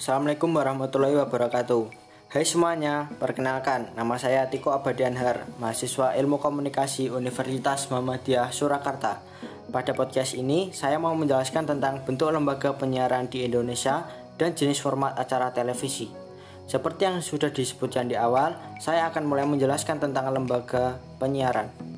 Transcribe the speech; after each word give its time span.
Assalamualaikum 0.00 0.56
warahmatullahi 0.56 1.12
wabarakatuh. 1.12 1.92
Hai 2.32 2.48
semuanya, 2.48 3.12
perkenalkan 3.20 3.92
nama 3.92 4.16
saya 4.16 4.48
Tiko 4.48 4.72
Abadianhar, 4.72 5.44
mahasiswa 5.60 6.16
Ilmu 6.16 6.40
Komunikasi 6.40 7.12
Universitas 7.12 7.84
Muhammadiyah 7.92 8.48
Surakarta. 8.48 9.20
Pada 9.68 9.92
podcast 9.92 10.32
ini, 10.40 10.72
saya 10.72 10.96
mau 10.96 11.12
menjelaskan 11.12 11.76
tentang 11.76 12.00
bentuk 12.00 12.32
lembaga 12.32 12.72
penyiaran 12.80 13.28
di 13.28 13.44
Indonesia 13.44 14.08
dan 14.40 14.56
jenis 14.56 14.80
format 14.80 15.12
acara 15.20 15.52
televisi. 15.52 16.08
Seperti 16.64 17.04
yang 17.04 17.20
sudah 17.20 17.52
disebutkan 17.52 18.08
di 18.08 18.16
awal, 18.16 18.56
saya 18.80 19.04
akan 19.12 19.28
mulai 19.28 19.44
menjelaskan 19.44 20.00
tentang 20.00 20.32
lembaga 20.32 20.96
penyiaran. 21.20 21.89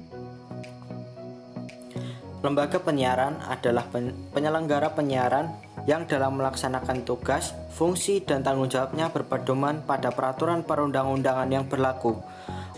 Lembaga 2.42 2.82
penyiaran 2.82 3.38
adalah 3.46 3.86
penyelenggara 4.34 4.90
penyiaran 4.98 5.54
yang 5.86 6.10
dalam 6.10 6.42
melaksanakan 6.42 7.06
tugas, 7.06 7.54
fungsi, 7.70 8.18
dan 8.18 8.42
tanggung 8.42 8.66
jawabnya 8.66 9.14
berpedoman 9.14 9.86
pada 9.86 10.10
peraturan 10.10 10.66
perundang-undangan 10.66 11.46
yang 11.46 11.70
berlaku. 11.70 12.18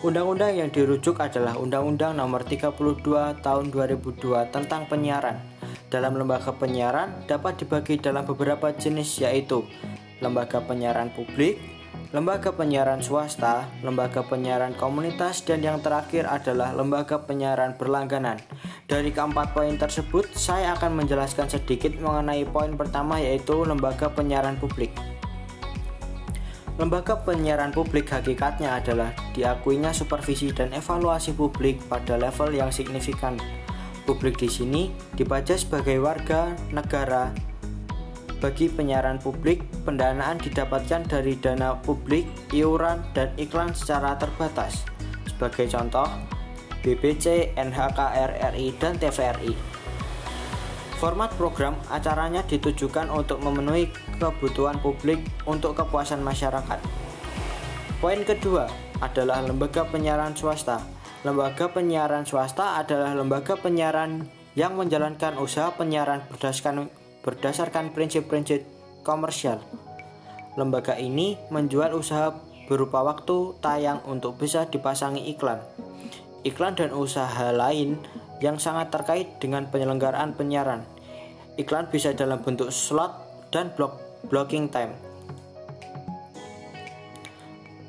Undang-undang 0.04 0.52
yang 0.52 0.68
dirujuk 0.68 1.16
adalah 1.16 1.56
Undang-Undang 1.56 2.12
Nomor 2.12 2.44
32 2.44 3.40
Tahun 3.40 3.64
2002 3.72 4.52
tentang 4.52 4.84
penyiaran. 4.84 5.40
Dalam 5.88 6.12
lembaga 6.12 6.52
penyiaran 6.52 7.24
dapat 7.24 7.64
dibagi 7.64 7.96
dalam 7.96 8.28
beberapa 8.28 8.68
jenis 8.68 9.24
yaitu 9.24 9.64
lembaga 10.20 10.60
penyiaran 10.60 11.08
publik, 11.16 11.56
lembaga 12.14 12.54
penyiaran 12.54 13.02
swasta, 13.02 13.66
lembaga 13.82 14.22
penyiaran 14.22 14.72
komunitas, 14.78 15.42
dan 15.42 15.60
yang 15.60 15.82
terakhir 15.82 16.30
adalah 16.30 16.70
lembaga 16.70 17.18
penyiaran 17.22 17.74
berlangganan. 17.74 18.38
Dari 18.86 19.10
keempat 19.10 19.50
poin 19.50 19.74
tersebut, 19.74 20.30
saya 20.38 20.78
akan 20.78 21.02
menjelaskan 21.02 21.50
sedikit 21.50 21.90
mengenai 21.98 22.46
poin 22.46 22.74
pertama 22.78 23.18
yaitu 23.18 23.66
lembaga 23.66 24.06
penyiaran 24.12 24.54
publik. 24.62 24.94
Lembaga 26.74 27.14
penyiaran 27.22 27.70
publik 27.70 28.10
hakikatnya 28.10 28.82
adalah 28.82 29.14
diakuinya 29.30 29.94
supervisi 29.94 30.50
dan 30.50 30.74
evaluasi 30.74 31.30
publik 31.30 31.78
pada 31.86 32.18
level 32.18 32.50
yang 32.50 32.74
signifikan. 32.74 33.38
Publik 34.04 34.36
di 34.36 34.50
sini 34.50 34.90
dibaca 35.14 35.54
sebagai 35.54 36.02
warga 36.02 36.52
negara. 36.74 37.30
Bagi 38.44 38.68
penyiaran 38.68 39.16
publik, 39.24 39.64
pendanaan 39.88 40.36
didapatkan 40.36 41.08
dari 41.08 41.32
dana 41.40 41.80
publik, 41.80 42.28
iuran, 42.52 43.00
dan 43.16 43.32
iklan 43.40 43.72
secara 43.72 44.20
terbatas. 44.20 44.84
Sebagai 45.24 45.64
contoh, 45.72 46.04
BBC, 46.84 47.56
NHK 47.56 47.96
RRI, 48.04 48.76
dan 48.76 49.00
TVRI. 49.00 49.56
Format 51.00 51.32
program 51.40 51.72
acaranya 51.88 52.44
ditujukan 52.44 53.08
untuk 53.08 53.40
memenuhi 53.40 53.88
kebutuhan 54.20 54.76
publik 54.84 55.24
untuk 55.48 55.80
kepuasan 55.80 56.20
masyarakat. 56.20 56.84
Poin 57.96 58.20
kedua 58.28 58.68
adalah 59.00 59.40
lembaga 59.40 59.88
penyiaran 59.88 60.36
swasta. 60.36 60.84
Lembaga 61.24 61.72
penyiaran 61.72 62.28
swasta 62.28 62.76
adalah 62.76 63.16
lembaga 63.16 63.56
penyiaran 63.56 64.28
yang 64.52 64.76
menjalankan 64.76 65.40
usaha 65.40 65.72
penyiaran 65.72 66.20
berdasarkan 66.28 66.92
berdasarkan 67.24 67.96
prinsip-prinsip 67.96 68.62
komersial. 69.02 69.64
Lembaga 70.54 70.94
ini 71.00 71.40
menjual 71.50 71.96
usaha 71.96 72.36
berupa 72.68 73.02
waktu 73.02 73.58
tayang 73.58 74.04
untuk 74.06 74.38
bisa 74.38 74.68
dipasangi 74.70 75.26
iklan 75.32 75.58
iklan 76.44 76.76
dan 76.76 76.92
usaha 76.92 77.50
lain 77.50 77.96
yang 78.38 78.60
sangat 78.60 78.92
terkait 78.92 79.40
dengan 79.40 79.64
penyelenggaraan 79.72 80.36
penyiaran. 80.36 80.84
Iklan 81.56 81.88
bisa 81.88 82.12
dalam 82.12 82.44
bentuk 82.44 82.68
slot 82.68 83.10
dan 83.48 83.72
block 83.72 83.98
blocking 84.28 84.68
time. 84.68 84.92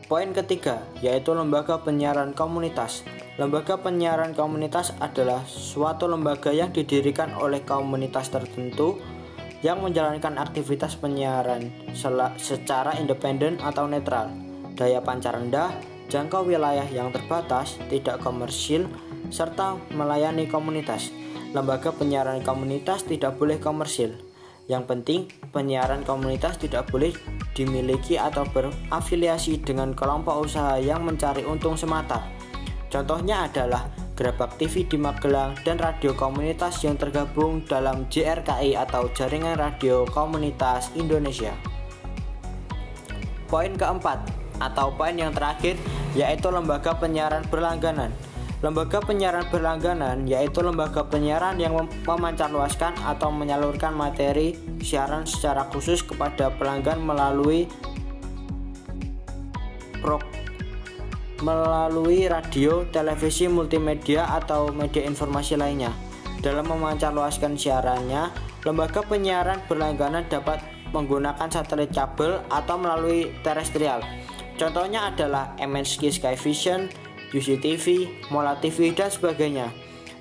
Poin 0.05 0.31
ketiga 0.31 0.85
yaitu 1.03 1.35
lembaga 1.35 1.83
penyiaran 1.83 2.31
komunitas. 2.31 3.03
Lembaga 3.35 3.75
penyiaran 3.75 4.31
komunitas 4.31 4.95
adalah 5.03 5.43
suatu 5.43 6.07
lembaga 6.07 6.55
yang 6.55 6.71
didirikan 6.71 7.35
oleh 7.35 7.67
komunitas 7.67 8.31
tertentu 8.31 8.95
yang 9.65 9.81
menjalankan 9.81 10.37
aktivitas 10.37 10.93
penyiaran 11.01 11.73
secara 12.37 12.93
independen 13.01 13.57
atau 13.57 13.89
netral, 13.89 14.29
daya 14.77 15.01
pancar 15.01 15.41
rendah, 15.41 15.73
jangkau 16.05 16.45
wilayah 16.45 16.85
yang 16.93 17.09
terbatas, 17.09 17.81
tidak 17.89 18.21
komersil, 18.21 18.85
serta 19.33 19.81
melayani 19.97 20.45
komunitas. 20.45 21.09
Lembaga 21.49 21.89
penyiaran 21.89 22.45
komunitas 22.45 23.09
tidak 23.09 23.41
boleh 23.41 23.57
komersil. 23.57 24.13
Yang 24.69 24.83
penting, 24.85 25.21
penyiaran 25.49 26.05
komunitas 26.05 26.61
tidak 26.61 26.85
boleh 26.93 27.17
dimiliki 27.57 28.21
atau 28.21 28.45
berafiliasi 28.45 29.65
dengan 29.65 29.97
kelompok 29.97 30.45
usaha 30.45 30.77
yang 30.77 31.01
mencari 31.01 31.41
untung 31.41 31.73
semata. 31.73 32.21
Contohnya 32.93 33.49
adalah 33.49 33.89
Gerabak 34.15 34.55
TV 34.55 34.87
di 34.87 34.95
Magelang 34.95 35.59
dan 35.67 35.75
radio 35.75 36.15
komunitas 36.15 36.79
yang 36.87 36.95
tergabung 36.95 37.67
dalam 37.67 38.07
JRKI 38.07 38.79
atau 38.79 39.11
Jaringan 39.11 39.59
Radio 39.59 40.07
Komunitas 40.07 40.87
Indonesia. 40.95 41.51
Poin 43.51 43.75
keempat, 43.75 44.23
atau 44.59 44.95
poin 44.95 45.15
yang 45.15 45.35
terakhir 45.35 45.75
yaitu 46.15 46.47
lembaga 46.47 46.95
penyiaran 46.95 47.43
berlangganan. 47.51 48.11
Lembaga 48.63 49.03
penyiaran 49.03 49.45
berlangganan 49.51 50.23
yaitu 50.25 50.63
lembaga 50.63 51.03
penyiaran 51.03 51.59
yang 51.59 51.75
memancarluaskan 52.07 52.95
atau 53.03 53.29
menyalurkan 53.29 53.91
materi 53.91 54.55
siaran 54.79 55.27
secara 55.27 55.67
khusus 55.69 55.99
kepada 56.01 56.55
pelanggan 56.55 57.03
melalui 57.03 57.67
melalui 61.43 62.29
radio, 62.29 62.87
televisi, 62.91 63.49
multimedia 63.49 64.29
atau 64.31 64.71
media 64.71 65.03
informasi 65.03 65.59
lainnya. 65.59 65.91
Dalam 66.39 66.69
memancarluaskan 66.69 67.57
siarannya, 67.57 68.29
lembaga 68.63 69.01
penyiaran 69.01 69.65
berlangganan 69.65 70.29
dapat 70.29 70.61
menggunakan 70.93 71.49
satelit 71.51 71.91
kabel 71.91 72.39
atau 72.47 72.75
melalui 72.79 73.33
terestrial. 73.43 73.99
Contohnya 74.55 75.11
adalah 75.11 75.57
MNC 75.59 76.15
Sky 76.15 76.39
Vision, 76.39 76.87
UCTV, 77.35 78.07
Mola 78.31 78.55
TV, 78.61 78.95
dan 78.95 79.11
sebagainya. 79.11 79.67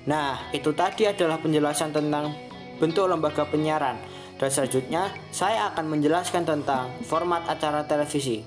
Nah, 0.05 0.51
itu 0.51 0.75
tadi 0.75 1.07
adalah 1.07 1.39
penjelasan 1.39 1.95
tentang 1.95 2.35
bentuk 2.77 3.07
lembaga 3.07 3.47
penyiaran. 3.47 3.95
Dan 4.35 4.51
selanjutnya, 4.51 5.15
saya 5.31 5.71
akan 5.71 5.95
menjelaskan 5.95 6.43
tentang 6.43 6.91
format 7.07 7.47
acara 7.47 7.87
televisi. 7.87 8.43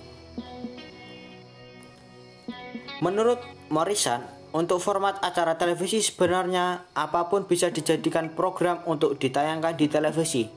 Menurut 2.99 3.39
Morrison, 3.71 4.27
untuk 4.51 4.81
format 4.83 5.21
acara 5.23 5.55
televisi 5.55 6.01
sebenarnya 6.01 6.89
apa 6.97 7.29
pun 7.31 7.45
bisa 7.45 7.71
dijadikan 7.71 8.33
program 8.33 8.83
untuk 8.89 9.21
ditayangkan 9.21 9.77
di 9.77 9.87
televisi. 9.87 10.49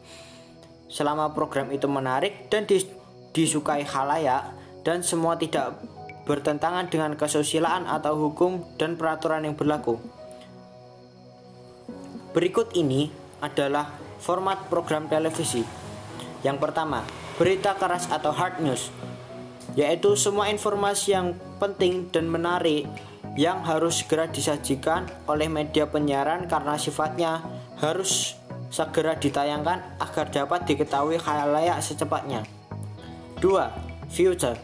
Selama 0.88 1.36
program 1.36 1.70
itu 1.70 1.86
menarik 1.86 2.50
dan 2.50 2.66
disukai 3.32 3.86
halayak, 3.86 4.58
dan 4.82 5.06
semua 5.06 5.38
tidak 5.38 5.78
bertentangan 6.26 6.90
dengan 6.90 7.14
kesusilaan 7.14 7.86
atau 7.86 8.18
hukum 8.18 8.64
dan 8.80 8.98
peraturan 8.98 9.46
yang 9.46 9.54
berlaku. 9.54 10.02
Berikut 12.32 12.74
ini 12.80 13.12
adalah 13.44 13.92
format 14.24 14.72
program 14.72 15.12
televisi. 15.12 15.62
Yang 16.42 16.58
pertama, 16.58 17.04
berita 17.36 17.76
keras 17.78 18.10
atau 18.10 18.32
hard 18.34 18.64
news, 18.64 18.90
yaitu 19.76 20.14
semua 20.20 20.52
informasi 20.52 21.16
yang 21.16 21.38
penting 21.58 22.12
dan 22.12 22.28
menarik 22.28 22.88
yang 23.40 23.64
harus 23.64 24.04
segera 24.04 24.28
disajikan 24.28 25.08
oleh 25.28 25.48
media 25.48 25.88
penyiaran 25.88 26.52
karena 26.52 26.76
sifatnya 26.76 27.40
harus 27.80 28.36
segera 28.72 29.16
ditayangkan 29.16 30.00
agar 30.00 30.26
dapat 30.32 30.68
diketahui 30.68 31.20
khalayak 31.20 31.80
secepatnya. 31.80 32.44
2. 33.40 34.12
Future 34.12 34.60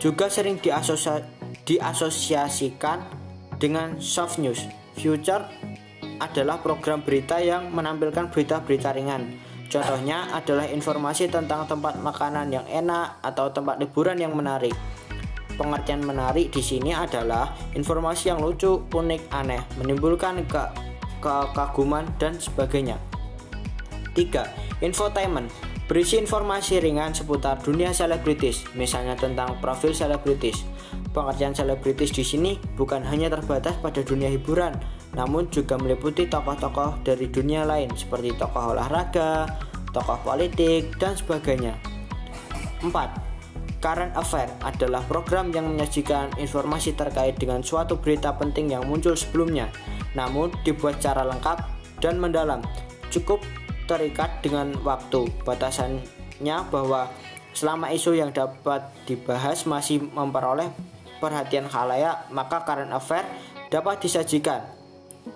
juga 0.00 0.28
sering 0.32 0.60
diasosia 0.60 1.24
diasosiasikan 1.64 3.04
dengan 3.60 4.00
soft 4.00 4.40
news. 4.40 4.64
Future 4.96 5.44
adalah 6.20 6.60
program 6.60 7.00
berita 7.04 7.40
yang 7.40 7.72
menampilkan 7.72 8.28
berita-berita 8.32 8.92
ringan. 8.96 9.49
Contohnya 9.70 10.26
adalah 10.34 10.66
informasi 10.66 11.30
tentang 11.30 11.62
tempat 11.70 11.94
makanan 12.02 12.50
yang 12.50 12.66
enak 12.66 13.22
atau 13.22 13.54
tempat 13.54 13.78
liburan 13.78 14.18
yang 14.18 14.34
menarik. 14.34 14.74
Pengertian 15.54 16.02
menarik 16.02 16.50
di 16.50 16.58
sini 16.58 16.90
adalah 16.90 17.54
informasi 17.78 18.34
yang 18.34 18.42
lucu, 18.42 18.82
unik, 18.90 19.30
aneh, 19.30 19.62
menimbulkan 19.78 20.42
ke 20.50 20.64
kekaguman 21.22 22.02
dan 22.18 22.34
sebagainya. 22.34 22.98
3. 24.18 24.82
Infotainment 24.82 25.46
Berisi 25.90 26.22
informasi 26.22 26.78
ringan 26.78 27.10
seputar 27.10 27.58
dunia 27.66 27.90
selebritis, 27.90 28.62
misalnya 28.78 29.18
tentang 29.18 29.58
profil 29.58 29.90
selebritis. 29.90 30.62
Pengertian 31.10 31.50
selebritis 31.50 32.14
di 32.14 32.22
sini 32.22 32.54
bukan 32.78 33.02
hanya 33.02 33.26
terbatas 33.26 33.74
pada 33.82 33.98
dunia 34.06 34.30
hiburan, 34.30 34.78
namun 35.18 35.50
juga 35.50 35.74
meliputi 35.74 36.30
tokoh-tokoh 36.30 37.02
dari 37.02 37.26
dunia 37.26 37.66
lain 37.66 37.90
seperti 37.98 38.30
tokoh 38.38 38.78
olahraga, 38.78 39.50
tokoh 39.90 40.22
politik, 40.22 40.94
dan 41.02 41.18
sebagainya. 41.18 41.74
4. 42.86 42.94
Current 43.82 44.12
Affair 44.14 44.54
adalah 44.62 45.02
program 45.08 45.50
yang 45.50 45.66
menyajikan 45.72 46.30
informasi 46.38 46.94
terkait 46.94 47.34
dengan 47.40 47.64
suatu 47.64 47.98
berita 47.98 48.30
penting 48.36 48.70
yang 48.70 48.86
muncul 48.86 49.18
sebelumnya, 49.18 49.66
namun 50.14 50.54
dibuat 50.62 51.02
secara 51.02 51.26
lengkap 51.26 51.58
dan 51.98 52.22
mendalam. 52.22 52.62
Cukup 53.10 53.42
terikat 53.90 54.30
dengan 54.46 54.78
waktu. 54.86 55.26
Batasannya 55.42 56.56
bahwa 56.70 57.10
selama 57.50 57.90
isu 57.90 58.14
yang 58.14 58.30
dapat 58.30 58.86
dibahas 59.10 59.66
masih 59.66 60.06
memperoleh 60.14 60.70
perhatian 61.20 61.68
khalayak, 61.68 62.32
maka 62.32 62.64
current 62.64 62.90
affair 62.90 63.22
dapat 63.68 64.00
disajikan. 64.02 64.64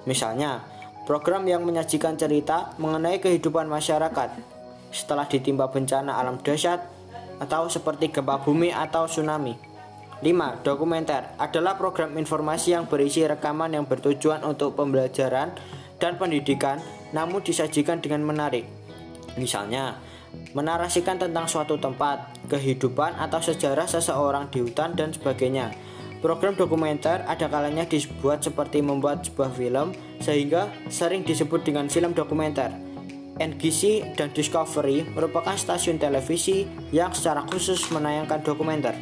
Misalnya, 0.08 0.64
program 1.04 1.44
yang 1.44 1.62
menyajikan 1.62 2.16
cerita 2.16 2.72
mengenai 2.80 3.20
kehidupan 3.20 3.68
masyarakat 3.68 4.40
setelah 4.90 5.28
ditimpa 5.28 5.68
bencana 5.68 6.16
alam 6.16 6.40
dahsyat 6.40 6.80
atau 7.38 7.68
seperti 7.68 8.08
gempa 8.10 8.40
bumi 8.40 8.72
atau 8.72 9.04
tsunami. 9.04 9.54
5. 10.24 10.64
Dokumenter 10.64 11.36
adalah 11.36 11.76
program 11.76 12.16
informasi 12.16 12.72
yang 12.72 12.88
berisi 12.88 13.26
rekaman 13.28 13.76
yang 13.76 13.84
bertujuan 13.84 14.40
untuk 14.46 14.72
pembelajaran 14.72 15.52
dan 16.00 16.12
pendidikan 16.16 16.80
namun 17.12 17.44
disajikan 17.44 18.00
dengan 18.00 18.24
menarik. 18.24 18.64
Misalnya, 19.36 19.98
menarasikan 20.54 21.18
tentang 21.18 21.50
suatu 21.50 21.76
tempat, 21.80 22.30
kehidupan 22.46 23.18
atau 23.18 23.42
sejarah 23.42 23.86
seseorang 23.88 24.48
di 24.48 24.62
hutan 24.62 24.94
dan 24.94 25.10
sebagainya. 25.10 25.74
Program 26.24 26.56
dokumenter 26.56 27.20
ada 27.28 27.46
kalanya 27.52 27.84
dibuat 27.84 28.40
seperti 28.40 28.80
membuat 28.80 29.28
sebuah 29.28 29.52
film 29.52 29.92
sehingga 30.24 30.72
sering 30.88 31.20
disebut 31.20 31.68
dengan 31.68 31.92
film 31.92 32.16
dokumenter. 32.16 32.72
NGC 33.34 34.14
dan 34.14 34.30
Discovery 34.30 35.04
merupakan 35.10 35.58
stasiun 35.58 35.98
televisi 35.98 36.64
yang 36.94 37.10
secara 37.10 37.42
khusus 37.44 37.90
menayangkan 37.90 38.40
dokumenter. 38.40 38.94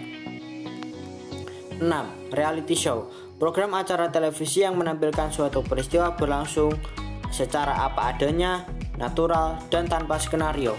6. 1.79 1.85
Reality 2.33 2.75
show 2.79 3.07
Program 3.43 3.75
acara 3.75 4.07
televisi 4.07 4.63
yang 4.63 4.79
menampilkan 4.79 5.35
suatu 5.35 5.67
peristiwa 5.67 6.15
berlangsung 6.15 6.71
secara 7.35 7.91
apa 7.91 8.15
adanya, 8.15 8.63
natural, 8.95 9.59
dan 9.67 9.91
tanpa 9.91 10.15
skenario. 10.23 10.79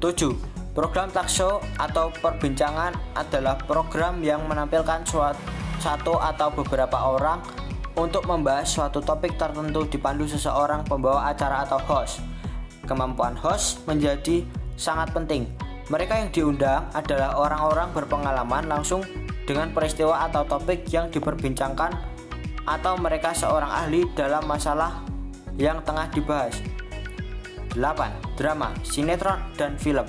7. 0.00 0.32
Program 0.72 1.12
talk 1.12 1.28
show 1.28 1.60
atau 1.76 2.08
perbincangan 2.24 2.96
adalah 3.12 3.60
program 3.60 4.24
yang 4.24 4.40
menampilkan 4.48 5.04
suatu 5.04 5.36
satu 5.80 6.16
atau 6.20 6.52
beberapa 6.52 6.96
orang 6.96 7.40
untuk 7.96 8.24
membahas 8.24 8.68
suatu 8.68 9.00
topik 9.00 9.36
tertentu 9.36 9.84
dipandu 9.88 10.24
seseorang 10.28 10.84
pembawa 10.88 11.28
acara 11.32 11.68
atau 11.68 11.80
host. 11.84 12.20
Kemampuan 12.88 13.36
host 13.36 13.84
menjadi 13.84 14.44
sangat 14.76 15.12
penting. 15.12 15.48
Mereka 15.92 16.12
yang 16.16 16.30
diundang 16.32 16.88
adalah 16.96 17.36
orang-orang 17.36 17.92
berpengalaman 17.92 18.64
langsung 18.72 19.04
dengan 19.44 19.68
peristiwa 19.72 20.28
atau 20.28 20.48
topik 20.48 20.88
yang 20.88 21.12
diperbincangkan 21.12 21.92
atau 22.64 22.94
mereka 22.96 23.36
seorang 23.36 23.68
ahli 23.68 24.08
dalam 24.16 24.44
masalah 24.48 25.04
yang 25.60 25.82
tengah 25.84 26.08
dibahas. 26.12 26.56
8. 27.76 28.38
Drama, 28.38 28.74
sinetron, 28.82 29.38
dan 29.54 29.78
film. 29.78 30.06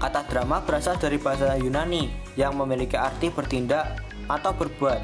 Kata 0.00 0.24
drama 0.28 0.64
berasal 0.64 0.96
dari 0.96 1.20
bahasa 1.20 1.60
Yunani 1.60 2.08
yang 2.32 2.56
memiliki 2.56 2.96
arti 2.96 3.28
bertindak 3.28 4.00
atau 4.32 4.56
berbuat. 4.56 5.00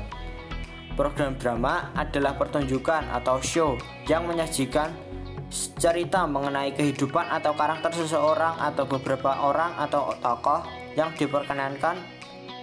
Program 0.97 1.37
drama 1.37 1.93
adalah 1.93 2.41
pertunjukan 2.41 3.13
atau 3.13 3.37
show 3.45 3.77
yang 4.09 4.25
menyajikan 4.25 4.89
cerita 5.53 6.25
mengenai 6.25 6.73
kehidupan 6.73 7.29
atau 7.29 7.53
karakter 7.53 7.93
seseorang 7.93 8.57
atau 8.57 8.89
beberapa 8.89 9.45
orang 9.45 9.77
atau 9.77 10.17
tokoh 10.25 10.65
yang 10.97 11.13
diperkenankan 11.13 12.17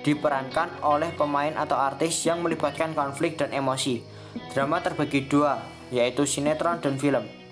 diperankan 0.03 0.83
oleh 0.83 1.15
pemain 1.15 1.55
atau 1.55 1.79
artis 1.79 2.27
yang 2.27 2.43
melibatkan 2.43 2.91
konflik 2.91 3.39
dan 3.39 3.55
emosi. 3.55 4.03
Drama 4.51 4.83
terbagi 4.83 5.29
dua, 5.29 5.63
yaitu 5.93 6.27
sinetron 6.27 6.83
dan 6.83 6.99
film. 6.99 7.42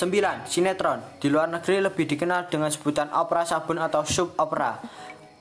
9. 0.00 0.48
Sinetron 0.48 1.20
Di 1.20 1.28
luar 1.28 1.50
negeri 1.50 1.82
lebih 1.84 2.08
dikenal 2.08 2.48
dengan 2.48 2.72
sebutan 2.72 3.12
opera 3.12 3.44
sabun 3.44 3.78
atau 3.82 4.00
sub 4.06 4.32
opera 4.40 4.80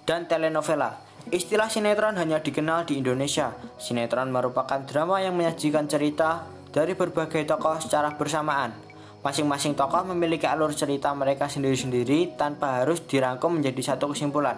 dan 0.03 0.25
telenovela. 0.25 0.99
Istilah 1.29 1.69
sinetron 1.69 2.17
hanya 2.17 2.41
dikenal 2.41 2.89
di 2.89 2.97
Indonesia. 2.97 3.53
Sinetron 3.77 4.33
merupakan 4.33 4.81
drama 4.81 5.21
yang 5.21 5.37
menyajikan 5.37 5.85
cerita 5.85 6.49
dari 6.73 6.97
berbagai 6.97 7.45
tokoh 7.45 7.77
secara 7.77 8.17
bersamaan. 8.17 8.73
Masing-masing 9.21 9.77
tokoh 9.77 10.07
memiliki 10.09 10.49
alur 10.49 10.73
cerita 10.73 11.13
mereka 11.13 11.45
sendiri-sendiri 11.45 12.33
tanpa 12.39 12.81
harus 12.81 13.05
dirangkum 13.05 13.61
menjadi 13.61 13.93
satu 13.93 14.15
kesimpulan. 14.15 14.57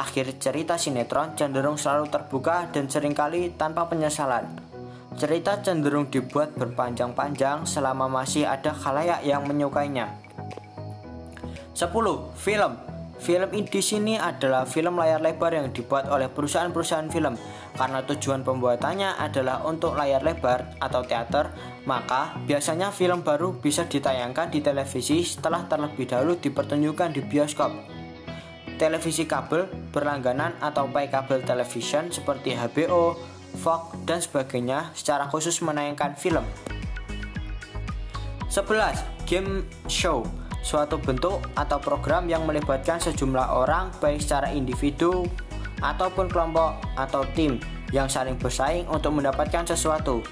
Akhir 0.00 0.32
cerita 0.40 0.80
sinetron 0.80 1.36
cenderung 1.36 1.76
selalu 1.76 2.08
terbuka 2.08 2.68
dan 2.72 2.88
sering 2.88 3.12
kali 3.12 3.52
tanpa 3.58 3.88
penyesalan. 3.88 4.75
Cerita 5.16 5.56
cenderung 5.64 6.12
dibuat 6.12 6.52
berpanjang-panjang 6.60 7.64
selama 7.64 8.04
masih 8.04 8.44
ada 8.44 8.76
khalayak 8.76 9.24
yang 9.24 9.48
menyukainya. 9.48 10.12
10. 11.72 12.36
Film 12.36 12.72
Film 13.16 13.48
di 13.48 13.80
sini 13.80 14.20
adalah 14.20 14.68
film 14.68 15.00
layar 15.00 15.24
lebar 15.24 15.56
yang 15.56 15.72
dibuat 15.72 16.12
oleh 16.12 16.28
perusahaan-perusahaan 16.28 17.08
film. 17.08 17.40
Karena 17.72 18.04
tujuan 18.04 18.44
pembuatannya 18.44 19.16
adalah 19.16 19.64
untuk 19.64 19.96
layar 19.96 20.20
lebar 20.20 20.76
atau 20.84 21.00
teater, 21.00 21.48
maka 21.88 22.36
biasanya 22.44 22.92
film 22.92 23.24
baru 23.24 23.56
bisa 23.56 23.88
ditayangkan 23.88 24.52
di 24.52 24.60
televisi 24.60 25.24
setelah 25.24 25.64
terlebih 25.64 26.04
dahulu 26.04 26.36
dipertunjukkan 26.36 27.16
di 27.16 27.24
bioskop. 27.24 27.72
Televisi 28.76 29.24
kabel 29.24 29.64
berlangganan 29.88 30.60
atau 30.60 30.84
pay 30.92 31.08
kabel 31.08 31.40
television 31.40 32.12
seperti 32.12 32.52
HBO, 32.52 33.16
Fox, 33.56 33.96
dan 34.04 34.20
sebagainya 34.20 34.92
secara 34.92 35.26
khusus 35.32 35.58
menayangkan 35.64 36.14
film. 36.14 36.44
11. 38.52 39.02
Game 39.26 39.66
Show 39.90 40.22
suatu 40.66 40.98
bentuk 40.98 41.42
atau 41.54 41.78
program 41.78 42.26
yang 42.26 42.42
melibatkan 42.42 42.98
sejumlah 42.98 43.54
orang 43.54 43.94
baik 44.02 44.18
secara 44.18 44.50
individu 44.50 45.26
ataupun 45.78 46.26
kelompok 46.26 46.74
atau 46.98 47.22
tim 47.38 47.62
yang 47.94 48.10
saling 48.10 48.34
bersaing 48.34 48.82
untuk 48.90 49.14
mendapatkan 49.14 49.62
sesuatu, 49.62 50.26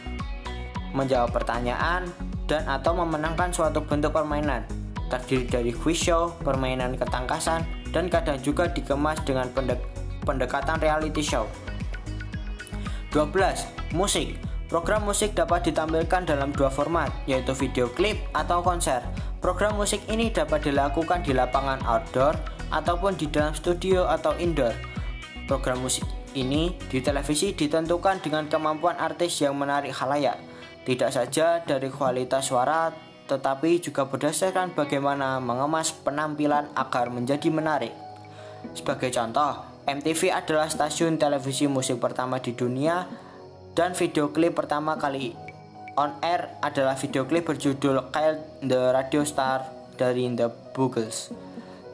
menjawab 0.90 1.30
pertanyaan, 1.30 2.10
dan 2.50 2.66
atau 2.66 2.98
memenangkan 2.98 3.54
suatu 3.54 3.78
bentuk 3.86 4.10
permainan 4.10 4.66
terdiri 5.06 5.46
dari 5.46 5.70
quiz 5.70 6.00
show, 6.00 6.34
permainan 6.42 6.98
ketangkasan, 6.98 7.62
dan 7.94 8.10
kadang 8.10 8.40
juga 8.42 8.66
dikemas 8.66 9.22
dengan 9.22 9.46
pendek 9.54 9.78
pendekatan 10.26 10.80
reality 10.82 11.22
show. 11.22 11.46
12. 13.14 13.94
Musik 13.94 14.34
Program 14.66 15.06
musik 15.06 15.38
dapat 15.38 15.70
ditampilkan 15.70 16.26
dalam 16.26 16.50
dua 16.50 16.66
format, 16.66 17.14
yaitu 17.30 17.54
video 17.54 17.86
klip 17.86 18.18
atau 18.34 18.58
konser. 18.58 19.06
Program 19.38 19.78
musik 19.78 20.02
ini 20.10 20.34
dapat 20.34 20.66
dilakukan 20.66 21.22
di 21.22 21.30
lapangan 21.30 21.78
outdoor 21.86 22.34
ataupun 22.74 23.14
di 23.14 23.30
dalam 23.30 23.54
studio 23.54 24.10
atau 24.10 24.34
indoor. 24.34 24.74
Program 25.46 25.78
musik 25.78 26.02
ini 26.34 26.74
di 26.90 26.98
televisi 26.98 27.54
ditentukan 27.54 28.18
dengan 28.18 28.50
kemampuan 28.50 28.98
artis 28.98 29.38
yang 29.38 29.54
menarik 29.54 29.94
halayak, 29.94 30.42
tidak 30.82 31.14
saja 31.14 31.62
dari 31.62 31.86
kualitas 31.94 32.50
suara, 32.50 32.90
tetapi 33.30 33.78
juga 33.78 34.10
berdasarkan 34.10 34.74
bagaimana 34.74 35.38
mengemas 35.38 35.94
penampilan 35.94 36.72
agar 36.74 37.14
menjadi 37.14 37.46
menarik. 37.46 37.94
Sebagai 38.74 39.14
contoh, 39.14 39.73
MTV 39.84 40.32
adalah 40.32 40.72
stasiun 40.72 41.20
televisi 41.20 41.68
musik 41.68 42.00
pertama 42.00 42.40
di 42.40 42.56
dunia 42.56 43.04
dan 43.76 43.92
video 43.92 44.32
klip 44.32 44.56
pertama 44.56 44.96
kali 44.96 45.36
On 46.00 46.10
Air 46.24 46.56
adalah 46.64 46.96
video 46.96 47.28
klip 47.28 47.46
berjudul 47.46 48.10
Kyle 48.10 48.40
the 48.64 48.90
Radio 48.96 49.22
Star 49.22 49.68
dari 49.94 50.26
The 50.32 50.50
Buggles. 50.72 51.30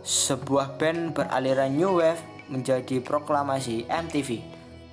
Sebuah 0.01 0.81
band 0.81 1.13
beraliran 1.13 1.77
new 1.77 2.01
wave 2.01 2.23
menjadi 2.49 3.03
proklamasi 3.05 3.85
MTV. 3.91 4.41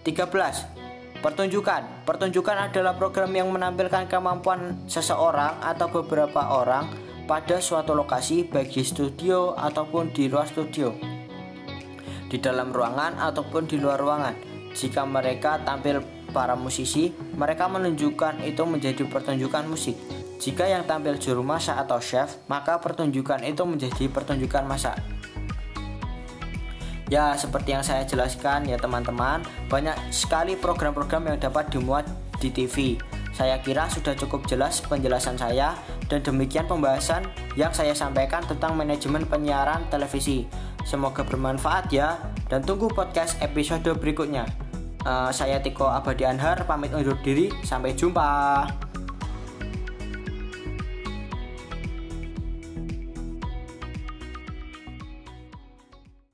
13. 0.04 1.24
Pertunjukan. 1.24 2.04
Pertunjukan 2.04 2.58
adalah 2.68 3.00
program 3.00 3.32
yang 3.32 3.48
menampilkan 3.48 4.12
kemampuan 4.12 4.76
seseorang 4.92 5.56
atau 5.64 5.88
beberapa 5.88 6.44
orang 6.52 6.92
pada 7.30 7.64
suatu 7.64 7.96
lokasi 7.96 8.44
baik 8.44 8.76
di 8.76 8.84
studio 8.84 9.56
ataupun 9.56 10.12
di 10.12 10.28
luar 10.28 10.52
studio. 10.52 11.17
Di 12.28 12.38
dalam 12.44 12.76
ruangan 12.76 13.20
ataupun 13.20 13.66
di 13.68 13.80
luar 13.80 14.00
ruangan. 14.00 14.36
Jika 14.76 15.08
mereka 15.08 15.64
tampil 15.64 16.04
para 16.36 16.54
musisi, 16.54 17.10
mereka 17.34 17.72
menunjukkan 17.72 18.44
itu 18.44 18.64
menjadi 18.68 19.04
pertunjukan 19.08 19.66
musik. 19.66 19.96
Jika 20.38 20.70
yang 20.70 20.86
tampil 20.86 21.18
juru 21.18 21.42
masak 21.42 21.82
atau 21.82 21.98
chef, 21.98 22.38
maka 22.46 22.78
pertunjukan 22.78 23.42
itu 23.42 23.64
menjadi 23.66 24.06
pertunjukan 24.12 24.70
masak. 24.70 25.02
Ya, 27.08 27.32
seperti 27.40 27.72
yang 27.72 27.88
saya 27.88 28.04
jelaskan 28.04 28.68
ya 28.68 28.76
teman-teman, 28.76 29.42
banyak 29.72 29.96
sekali 30.12 30.60
program-program 30.60 31.32
yang 31.34 31.38
dapat 31.40 31.72
dimuat 31.72 32.06
di 32.44 32.52
TV. 32.52 33.00
Saya 33.38 33.62
kira 33.62 33.86
sudah 33.86 34.18
cukup 34.18 34.50
jelas 34.50 34.82
penjelasan 34.82 35.38
saya. 35.38 35.78
Dan 36.10 36.26
demikian 36.26 36.66
pembahasan 36.66 37.22
yang 37.54 37.70
saya 37.70 37.94
sampaikan 37.94 38.42
tentang 38.50 38.74
manajemen 38.74 39.30
penyiaran 39.30 39.86
televisi. 39.94 40.50
Semoga 40.82 41.22
bermanfaat 41.22 41.94
ya 41.94 42.18
dan 42.50 42.66
tunggu 42.66 42.90
podcast 42.90 43.38
episode 43.46 43.86
berikutnya. 44.02 44.50
Uh, 45.06 45.30
saya 45.30 45.62
Tiko 45.62 45.86
Abadi 45.86 46.26
Anhar 46.26 46.66
pamit 46.66 46.90
undur 46.98 47.22
diri. 47.22 47.54
Sampai 47.62 47.94
jumpa. 47.94 48.87